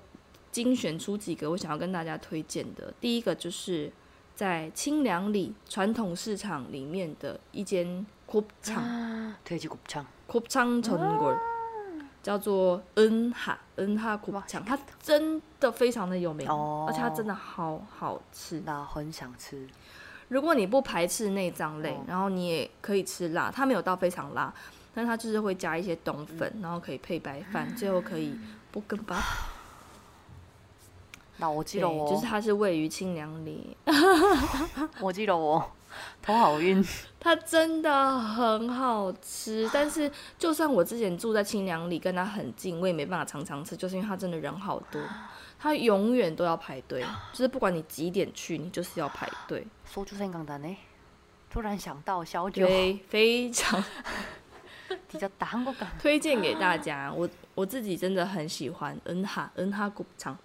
[0.54, 3.92] 精选出几个我想要跟大家推荐的，第一个就是
[4.34, 11.38] 在清凉里传统市场里面的一间곱창 돼지곱창곱창전골
[12.23, 19.67] 叫做恩哈恩哈곱창它真的非常的有名，而且它真的好好吃，那很想吃。
[20.29, 24.53] 如果你不排斥内脏类，然后你也可以吃辣，它没有到非常辣，
[24.95, 28.39] 但它就是会加一些冬粉，然后可以配白饭，最后可以
[28.71, 29.23] 不跟吧。
[31.41, 33.77] 那我记得哦，就是它是位于清凉里。
[35.01, 35.65] 我记得哦，
[36.23, 36.85] 头好晕。
[37.21, 45.01] 它真的很好吃， 但是就算我之前住在清凉里，跟它很近，我也没办法常常吃，就是因为它真的人好多，
[45.59, 49.67] 它永远都要排队， 就是不管你几点去，你就是要排队。
[49.85, 50.77] 说出香港的呢，
[51.51, 53.83] 突然想到小酒，对，非常
[55.11, 57.13] 比较打韩感，推荐给大家。
[57.13, 60.39] 我我自己真的很喜欢恩哈恩哈谷场。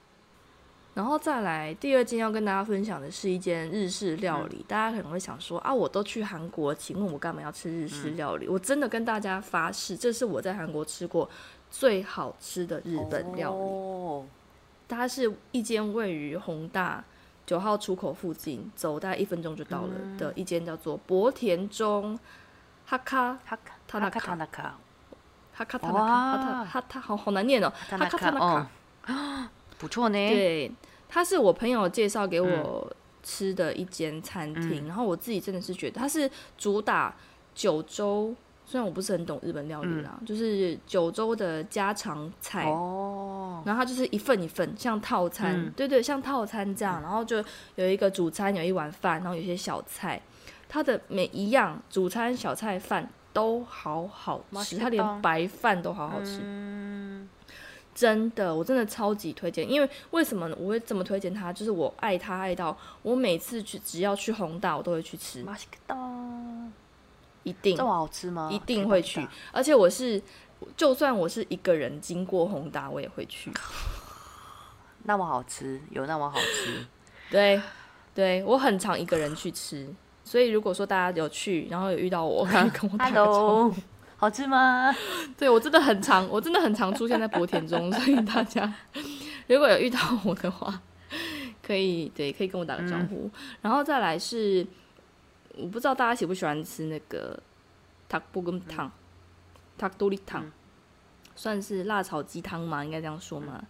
[0.93, 4.63] 然后再来第二间要跟大家分享的是一间日式料理。
[4.67, 8.47] 大家可能会想说啊，我都去韩国，请问我干嘛要吃日式料理？
[8.47, 11.27] 我真的跟大家发誓，这是我在韩国吃过
[11.71, 14.27] 最好吃的日本料理。
[14.88, 17.03] 它是一间位于宏大
[17.47, 22.19] 九号出口附近，走大概一分钟就到了的一间叫做博田中
[22.86, 24.77] 哈卡哈卡塔纳卡塔纳卡
[25.53, 29.49] 哈卡塔纳卡哈塔好好难念哦哈卡塔纳卡
[29.84, 30.30] 不错呢。
[30.30, 30.72] 对，
[31.10, 37.13] 它是我朋友介绍给我吃的一间餐厅，然后我自己真的是觉得它是主打
[37.54, 38.34] 九州。
[38.65, 47.43] 虽然我不是很懂日本料理啦，就是九州的家常菜哦，然后它就是一份一份，像套餐，对对，像套餐这样，然后就
[47.76, 50.22] 有一个主餐，有一碗饭，然后有些小菜，
[50.69, 56.39] 它的每一样主餐、小菜、饭都好好吃，它连白饭都好好吃，
[57.93, 61.53] 真的，我真的超级推荐，因为为什么我会这么推荐它？
[61.53, 65.45] 就是我爱它爱到我每次去只要去宏大，我都会去吃。
[67.43, 68.49] 一定这么好吃吗？
[68.51, 70.21] 一定会去，而且我是，
[70.77, 73.51] 就算我是一个人经过宏大，我也会去。
[75.03, 76.86] 那么好吃，有那么好吃？
[77.29, 77.62] 对，
[78.15, 83.75] 对我很常一个人去吃，所以如果说大家有去，然后有遇到我，可以跟我打个招呼。
[84.23, 84.95] 好吃吗？
[85.38, 88.73] 对我真的很常，我真的很常出现在博田中，所以大家
[89.47, 90.81] 如果有遇到我的话，
[91.62, 93.29] 可以对，可以跟我打个招呼。
[93.62, 94.65] 然后再来是。
[95.55, 97.39] 我不知道大家喜不喜欢吃那个
[98.09, 98.89] 塔布根汤，
[99.77, 100.43] 塔多利汤，
[101.36, 102.83] 算是辣炒鸡汤嘛？
[102.83, 103.63] 应该这样说嘛？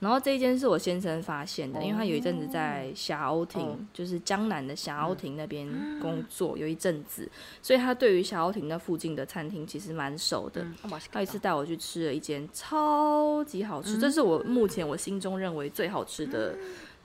[0.00, 5.68] 然后这一间是我先生发现的，因为他有一阵子在霞欧亭，就是江南的霞欧亭那边
[6.00, 7.28] 工作，有一阵子，
[7.60, 10.64] 所以他对于霞欧亭那附近的餐厅其实蛮熟的。
[11.10, 16.54] 他一次带我去吃了一间超级好吃，这是我目前我心中认为最好吃的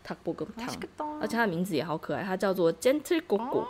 [0.04, 0.70] 汤锅跟汤，
[1.20, 3.68] 而且它的名字也好可爱，它叫做 gentle 果果。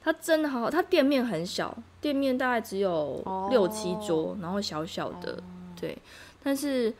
[0.00, 5.42] 它真的好好，它店面很小，店面大概只有六七桌，然后小小的，
[5.78, 5.98] 对。
[6.45, 6.93] 但是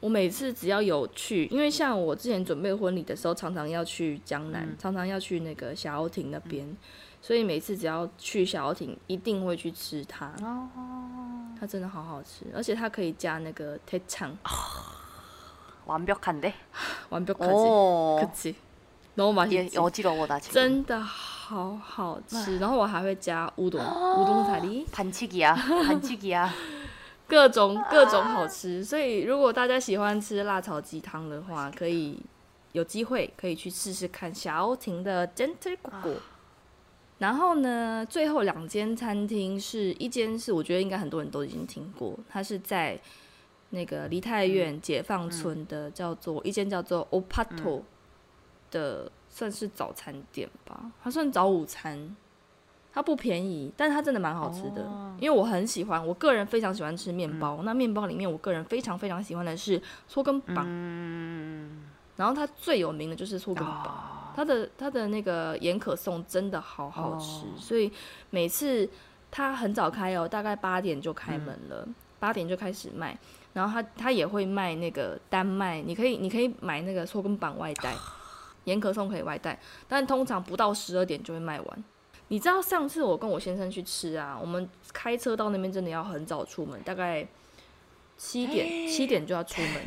[0.00, 6.76] 我每次只要有去，因为像我之前准备婚礼的时候，常常要去江南，嗯常常要去那个霞鸥亭那边，
[7.20, 10.32] 所以每次只要去霞鸥亭，一定会去吃它。
[10.42, 10.68] 哦
[11.60, 14.36] 它真的好好吃，而且它可以加那个铁肠，
[15.86, 16.52] 완벽한데
[17.10, 18.54] 完标可惜， 오 可惜，
[19.14, 22.58] 너무 맛있也 지 어지러워 나 지금 真的好好吃。
[22.58, 24.84] 然后我还会加乌冬，乌冬彩梨。
[24.90, 26.50] 반칙이야 반칙이야
[27.27, 32.17] 各种各种好吃，所以如果大家喜欢吃辣炒鸡汤的话，可以
[32.71, 36.13] 有机会可以去试试看霞鸥亭的 Gentle 果果。
[37.17, 42.99] 然后呢，最后两间餐厅是一间是我觉得应该很多人都已经听过，它是在
[43.71, 47.81] 那个梨泰院解放村的，叫做一间叫做 Opato
[48.71, 52.15] 的，算是早餐店吧，它算早午餐。
[52.97, 54.81] 它不便宜，但它真的蛮好吃的，
[55.19, 57.61] 因为我很喜欢，我个人非常喜欢吃面包。
[57.61, 61.83] 那面包里面，我个人非常非常喜欢的是搓根棒，음
[62.15, 67.91] 然后它最有名的就是搓根棒，它的它的那个盐可颂真的好好吃，所以
[68.31, 68.89] 每次
[69.29, 71.87] 它很早开哦，大概八点就开门了，
[72.19, 73.15] 八、点就开始卖。
[73.53, 77.93] 然后它它也会卖那个单卖，你可以你可以买那个搓根棒外带，
[78.65, 81.83] 盐可颂可以外带，但通常不到十二点就会卖完。
[82.29, 87.25] 你知道上次我跟我先生去吃啊，我们开车到那边真的要很早出门，大概
[88.17, 89.81] 七点七点就要出门。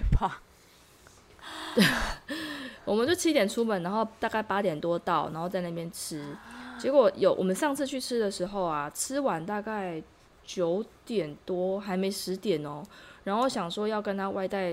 [2.84, 6.36] 我们就七点出门，然后大概八点多到，然后在那边吃。
[6.78, 10.02] 结果有我们上次去吃的时候啊，吃完大概
[10.44, 12.82] 九点多，还没十点哦。
[13.22, 14.70] 然后想说要跟他外带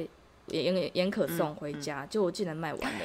[0.47, 2.99] 盐盐盐可颂回家，结果竟然卖完了。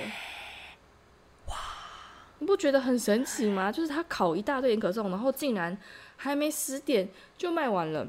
[2.43, 3.71] 你不觉得很神奇吗？
[3.71, 5.79] 就是他烤一大堆盐可颂，然后竟然
[6.17, 8.05] 还没十点就卖完了，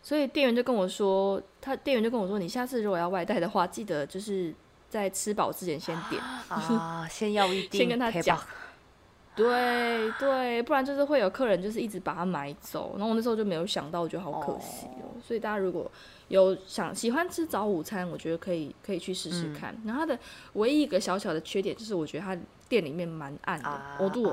[0.00, 4.54] 所以店员就跟我说，他店员就跟我说，你下次如果要外带的话，记得就是
[4.88, 8.40] 在吃饱之前先点啊，先要一点， 先跟他讲，
[9.34, 12.92] 对对，不然就是会有客人就是一直把它买走。
[12.96, 15.18] 然后我那时候就没有想到，我觉得好可惜哦。
[15.20, 15.90] 所以大家如果
[16.28, 19.76] 有想喜欢吃早午餐，我觉得可以可以去试试看。
[19.84, 20.18] 然后它的
[20.52, 22.38] 唯一一个小小的缺点就是，我觉得它。
[22.68, 24.32] 店里面蛮暗的，我度，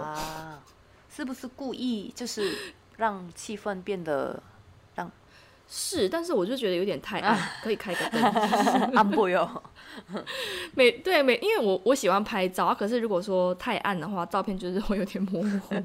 [1.10, 2.58] 是不是故意就是
[2.98, 4.42] 让气氛变得
[4.96, 5.12] 让
[5.68, 8.22] 是，但是我就觉得有点太暗， 可以开个灯。
[8.94, 9.64] 暗背哟，
[10.76, 15.84] 每对每，因为我我喜欢拍照啊，可是如果说太暗的话，照片就是会有点模糊，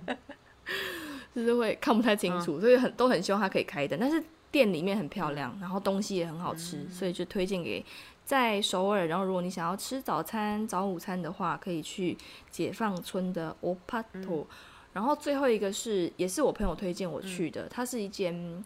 [1.34, 3.98] 就是会看不太清楚，所以很都很希望它可以开灯。
[4.00, 7.84] 但是店里面很漂亮，然后东西也很好吃，所以就推荐给。
[8.28, 12.14] 在首尔然后如果你想要吃早餐早午餐的话可以去
[12.50, 14.44] 解放村的 opato
[14.92, 18.62] 然后最后一个是也是我朋友推荐我去的它是一间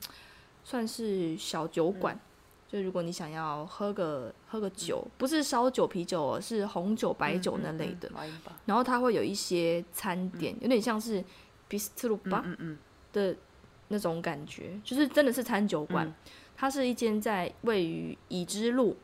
[0.65, 2.19] 算是小酒馆
[2.67, 8.11] 就如果你想要喝个喝个酒不是烧酒啤酒是红酒白酒那类的
[8.65, 11.23] 然后它会有一些餐点有点像是
[11.71, 12.45] pistol 吧
[13.13, 13.37] 的
[13.87, 16.13] 那种感觉就是真的是餐酒馆
[16.57, 18.97] 它是一间在位于已知路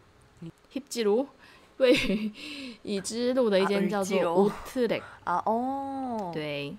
[0.72, 1.26] i 路
[1.78, 2.32] 位于
[2.82, 6.32] 已知路的一间啊叫做已知路 u t l e 아, 어.
[6.32, 6.76] 对，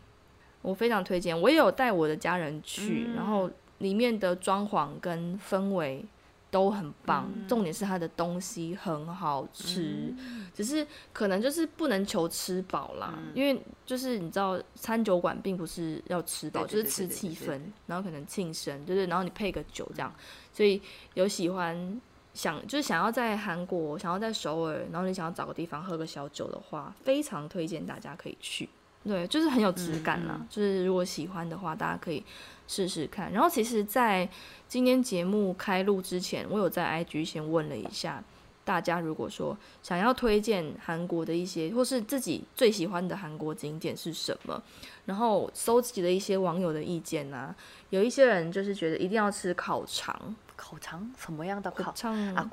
[0.61, 1.39] 我非常推荐。
[1.39, 6.05] 我也有带我的家人去，然后里面的装潢跟氛围
[6.51, 10.13] 都很棒，重点是它的东西很好吃，
[10.53, 20.13] 只是可能就是不能求吃饱啦，因为就是你知道餐酒馆并不是要吃饱，就是吃气氛，然后可能庆生，对对，然后你配个酒这样，
[20.51, 20.81] 所以
[21.13, 22.01] 有喜欢。
[22.33, 28.69] 想就是想要在韩国，想要在首尔，然后你想要找个地方喝个小酒的话，非常推荐大家可以去。
[29.03, 30.39] 对，就是很有质感啦。
[30.49, 32.23] 就是如果喜欢的话，大家可以
[32.67, 33.31] 试试看。
[33.31, 34.27] 然后其实，在
[34.67, 38.21] 今天节目开录之前，我有在 IG 先问了一下
[38.65, 44.61] 大家，如果说想要推荐韩国的一些，或是自己最喜欢的韩国景点是什么，
[45.05, 47.55] 然后收集了一些网友的意见啊。
[47.91, 52.45] 有一些人就是觉得一定要吃烤肠，烤肠什么样的烤肠啊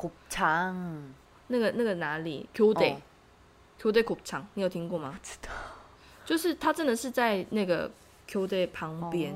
[1.49, 2.97] 那个那个哪里？Q day
[3.79, 5.11] q day cook 你有听过吗？
[5.11, 5.51] 不知道。
[6.25, 7.91] 就是它真的是在那个
[8.29, 9.35] q day 旁边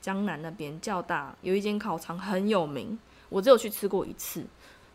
[0.00, 4.42] 江南那边较大有一间烤肠很有名我只有去吃过一次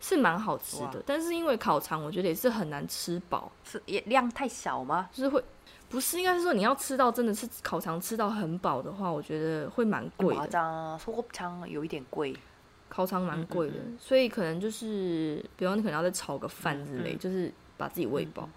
[0.00, 1.00] 是蛮好吃的。
[1.06, 3.50] 但是因为烤肠我觉得也是很难吃饱。
[3.64, 5.08] 是也量太小吗？
[5.12, 5.42] 就是会
[5.88, 10.98] 不是应该是说你要吃到真的是烤肠吃到很饱的话我觉得会蛮贵的。
[10.98, 11.28] 说过不
[11.68, 12.36] 有一点贵。
[12.88, 13.96] 烤肠蛮贵的，嗯。
[13.98, 18.48] 所以可能就是，比方你可能要再炒个饭之类，就是把自己喂饱，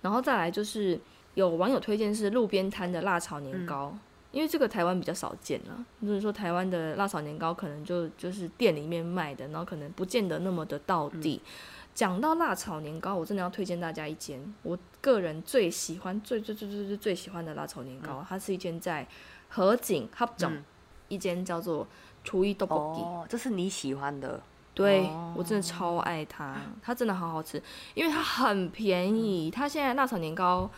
[0.00, 0.98] 然后再来就是
[1.34, 3.96] 有网友推荐是路边摊的辣炒年糕。
[4.30, 11.38] 因为这个台湾比较少见了，就是说台湾的辣炒年糕可能就就是店里面卖的，然后可能不见得那么的到地。
[11.94, 19.06] 讲到辣炒年糕，我真的要推荐大家一间我个人最喜欢、最最最最最最喜欢的辣炒年糕，它是一间在
[19.50, 20.64] 河景 h u b 嗯。
[21.08, 21.86] 一间叫做
[22.24, 23.02] 厨艺豆腐鸡。
[23.02, 24.40] 哦，这是你喜欢的。
[24.74, 27.62] 对、哦我真的超爱它，它真的好好吃，
[27.92, 29.50] 因为它很便宜。
[29.50, 30.70] 它现在辣炒年糕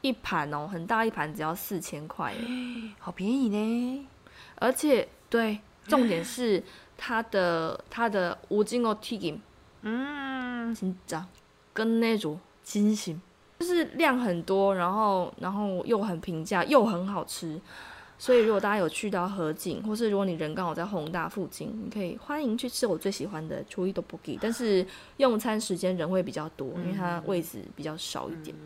[0.00, 2.40] 一盘哦，很大一盘只要四千块耶，
[2.98, 4.08] 好便宜呢。
[4.56, 6.60] 而且对，重点是
[6.96, 9.40] 它的 它的无筋哦 t i
[9.82, 11.24] 嗯，紧张
[11.72, 13.16] 跟那种惊喜，
[13.60, 17.60] 就是量很多，然后然后又很平价，又很好吃。
[18.18, 24.86] 所以如果大家有去到河景，或是如果你人刚好在宏大附近，你可以欢迎去吃我最喜欢的厨艺豆腐鸡，但是
[25.18, 28.56] 用餐时间人会比较多，因为它位置比较少一点。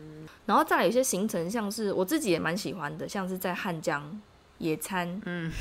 [0.45, 4.21] 然后再来有些行程，像是我自己也蛮喜欢的，像是在汉江
[4.59, 5.51] 野餐，嗯，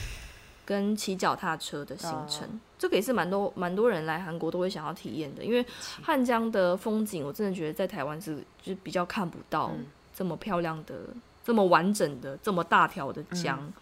[0.64, 2.60] 跟骑脚踏车的行程，哦。
[2.78, 5.66] 这个也是蛮多蛮多人来韩国都会想要体验的，因为
[6.02, 9.86] 汉江的风景，我真的觉得在台湾是就是比较看不到嗯。
[10.12, 10.94] 这么漂亮的、
[11.43, 13.59] 这么完整的、这么大条的江。
[13.59, 13.73] 嗯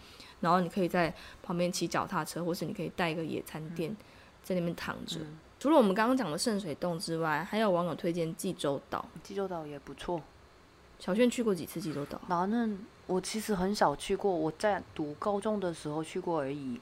[0.41, 3.95] 然后你可以在旁边骑脚踏车，或是你可以带一个野餐垫
[4.43, 5.21] 在那边躺着。
[5.21, 9.05] 嗯除了我们刚刚讲的圣水洞之外，还有网友推荐济州岛。
[9.23, 10.21] 济州岛也不错。
[10.99, 12.19] 小轩去过几次济州岛？
[12.27, 12.75] 나는
[13.07, 16.81] 我其实很少去过，我在读高中的时候去过而已，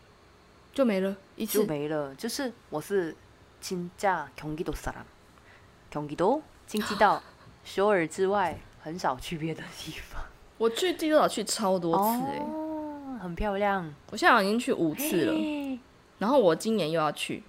[0.74, 1.68] 就没了一就次。
[1.68, 2.16] 没了。
[2.16, 3.16] 就是我是
[3.62, 7.22] 진짜경기도사람，경기도、京畿道、
[7.64, 10.24] 首尔之外，很少去别的地方。
[10.59, 13.93] 我去济州岛去超多次哎很漂亮。
[14.11, 15.79] 我现在已经去五次了。
[16.19, 17.43] 然后我今年又要去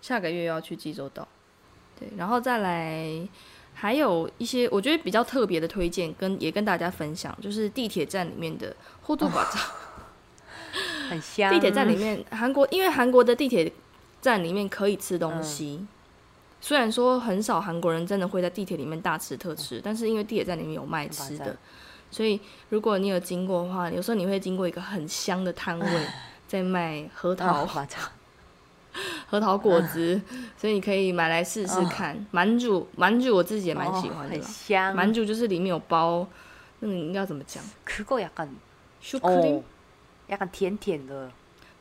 [0.00, 1.26] 下个月又要去济州岛。
[1.98, 3.26] 对然后再来
[3.74, 9.62] 还有一些我觉得比较特别的推荐跟也跟大家分享就是地铁站里面的护度保障
[11.08, 11.52] 很香。
[11.52, 13.72] 地铁站里面韩国因为韩国的地铁
[14.20, 15.86] 站里面可以吃东西。
[16.60, 21.56] 虽然说很少韩国人真的会在地铁里面大吃特吃但是因为地铁站里面有卖吃的
[22.11, 22.39] 所以
[22.69, 25.87] 如果你有经过的话，有时候你会经过一个很香的摊位，
[26.47, 28.09] 在卖核桃啊， 맞아。
[29.27, 30.19] 核桃果子，
[30.57, 32.25] 所以你可以买来试试看。
[32.31, 34.47] 满煮满煮我自己也蛮喜欢的哦很啦。
[34.47, 34.95] 香。
[34.95, 36.25] 满煮就是里面有包，
[36.79, 37.63] 那个应该怎么讲？
[37.85, 38.47] 그거약간
[38.99, 39.63] 巧克力哦，
[40.29, 41.29] 약간甜甜的，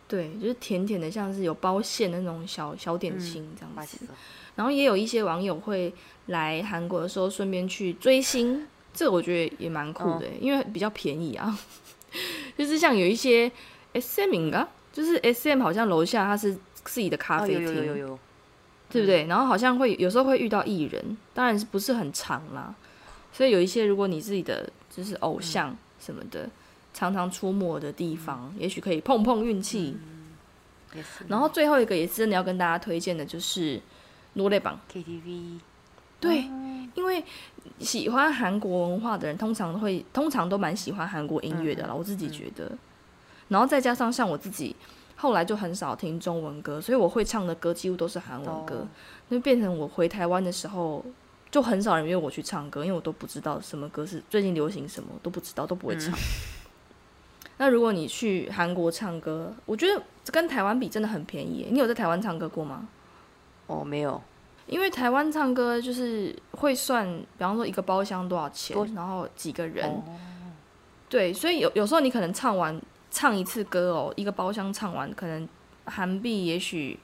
[0.06, 3.96] 对，就是甜甜的，像是有包馅的那种小小点嗯心这样子。
[4.04, 4.08] 맛있어。
[4.56, 5.94] 然后也有一些网友会
[6.26, 11.57] 来韩国的时候顺便去追星， 这我觉得也蛮酷的，因为比较便宜啊。
[12.57, 13.51] 就是像有一些
[13.93, 18.19] S M 应该就是 S M 好像楼下它是自己的咖哦，啡厅，有有有有有，
[18.89, 19.25] 对不对？
[19.27, 22.75] 然后好像会有时候会遇到艺人，当然是不是很长啦。
[23.33, 26.49] 所以有一些如果你自己的就是偶像什么的，
[26.93, 29.95] 常常出没的地方，也许可以碰碰运气。
[31.29, 33.79] 然后最后一个也是真的要跟大家推荐的，就是
[34.33, 34.77] 罗列榜。
[34.93, 35.59] KTV，
[36.21, 36.45] 对，
[36.95, 37.21] 因为
[37.79, 42.71] 喜欢韩国文化的人，通常会通常都蛮喜欢韩国音乐的啦，我自己觉得。
[43.49, 44.73] 然后再加上像我自己，
[45.17, 48.87] 后来就很少听中文歌，所以我会唱的歌几乎都是韩文歌哦，
[49.29, 51.03] 那、变成我回台湾的时候，
[51.49, 56.13] 就很少人约我去唱歌，因为我都不知道什么歌是最近流行什么，都不知道，都不会唱。
[57.57, 60.01] 那如果你去韩国唱歌，我觉得
[60.31, 61.67] 跟台湾比真的很便宜。
[61.69, 62.87] 你有在台湾唱歌过吗？
[63.67, 64.21] 哦，没有，
[64.67, 67.07] 因为台湾唱歌就是会算，
[67.37, 70.03] 比方说一个包厢多少钱，然后几个人，哦
[71.09, 75.47] 对，所以有有时候你可能唱完唱一次歌哦，一个包厢唱完，可能
[75.85, 76.97] 韩币也许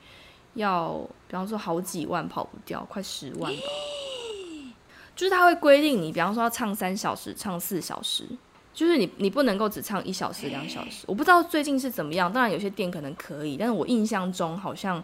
[0.54, 0.94] 要，
[1.28, 3.62] 比方说好几万跑不掉，快十万吧。
[5.16, 8.24] 就是他会规定你，比方说要唱三小时，唱四小时，
[8.72, 11.06] 就是你你不能够只唱一小时、两小时。
[11.08, 15.04] 我不知道最近是怎么样，当然有些店可能可以，但是我印象中好像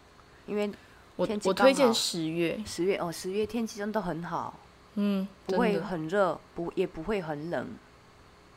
[0.46, 0.70] 因为
[1.18, 4.54] 我我推荐十月，十月哦，十月天气真的很好，
[4.94, 7.66] 嗯，不会很热，不也不会很冷，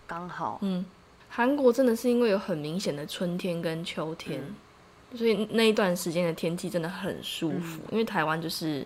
[0.05, 0.59] 刚好。
[0.61, 0.85] 嗯，
[1.27, 7.81] 韩国真的是因为有很明显的春天跟秋天，嗯所以那一段时间的天气真的很舒服。
[7.85, 8.85] 嗯因为台湾就是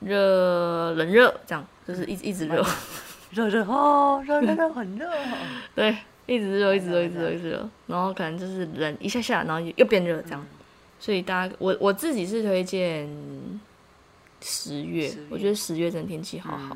[0.00, 2.64] 热冷热这样，就是一直一直热，
[3.30, 5.36] 热热哦，热热热，很热哦。
[5.76, 5.94] 对，
[6.24, 10.42] 一直热，一直热，热一直热，一直热，然后可能就是冷一下下，然后又变热这样。
[11.04, 13.06] 所以大家，我我自己是推荐
[14.40, 16.74] 十月，我觉得十月真的天气好好。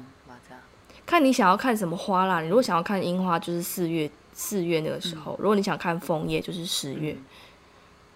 [1.07, 2.43] 看你想要看什么花啦。
[2.43, 7.17] 你如果想要看樱花，就是四月四月那个时候；如果你想看枫叶，就是十月。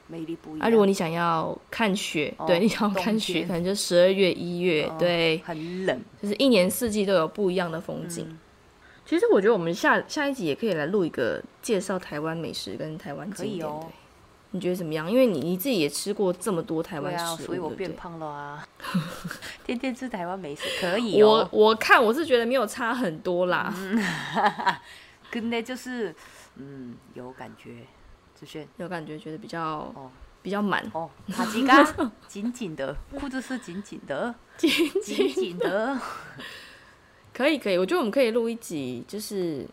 [0.06, 5.98] 魅力不一啊，如果你想要看雪，哦对你想要看雪，可能就十二月、一月，哦对，很冷。
[6.20, 8.26] 就是一年四季都有不一样的风景。
[8.28, 8.38] 嗯
[9.04, 13.86] 其实我觉得我们下下一集也可以来录一个介绍台湾美食跟台湾景点的、可以哦
[14.52, 15.10] 你觉得怎么样？
[15.10, 18.68] 因为你你自己也吃过这么多台湾食物、所以我变胖了啊！
[19.66, 21.28] 天天吃台湾美食可以、哦。
[21.28, 23.72] 我我看我是觉得没有差很多啦。
[23.76, 24.02] 嗯，
[25.30, 26.14] 跟那就是
[26.56, 27.86] 嗯有感觉，
[28.34, 29.62] 子萱有感觉，觉得比较
[29.94, 30.10] 哦
[30.42, 31.82] 比较满哦， 好基嘎
[32.28, 34.70] 紧紧的裤子是紧紧的紧
[35.02, 35.98] 紧紧，緊緊的
[37.32, 39.66] 可以可以，我觉得我们可以录一集，就是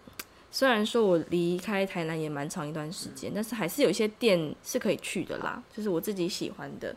[0.52, 6.96] 虽然说我离开台南也蛮长一段时间，但是还是有一些店是可以去的啦，就是我自己喜欢的，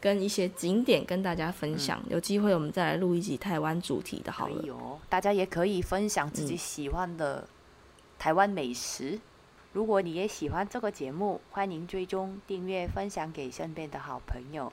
[0.00, 2.02] 跟一些景点跟大家分享。
[2.08, 4.70] 有机会我们再来录一集台湾主题的，好了可以。
[4.70, 7.48] 哦，大家也可以分享自己嗯喜欢的
[8.18, 9.18] 台湾美食。
[9.72, 14.72] 如果你也喜欢这个节目，欢迎追踪、订阅、分享给身边的好朋友。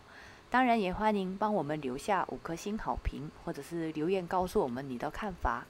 [0.49, 5.65] 当然，也欢迎帮我们留下五颗星好评，或者是留言告诉我们你的看法。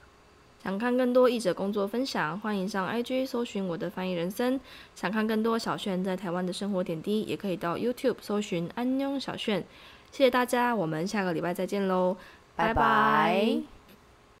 [0.62, 4.60] 想看更多译者工作分享，欢迎上 IG 搜寻我的翻译人生。
[4.94, 9.64] 想看更多小炫在台湾的生活点滴，也可以到 YouTube 搜寻安妞小炫。
[10.10, 12.16] 谢谢大家，我们下个礼拜再见喽，
[12.56, 13.77] 拜拜